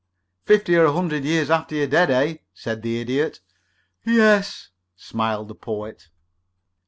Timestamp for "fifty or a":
0.45-0.91